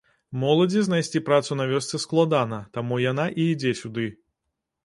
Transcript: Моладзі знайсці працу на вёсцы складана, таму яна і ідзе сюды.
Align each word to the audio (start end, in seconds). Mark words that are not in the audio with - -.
Моладзі 0.43 0.81
знайсці 0.87 1.21
працу 1.27 1.57
на 1.59 1.67
вёсцы 1.71 2.01
складана, 2.05 2.59
таму 2.79 2.99
яна 3.11 3.29
і 3.45 3.47
ідзе 3.53 3.75
сюды. 3.83 4.09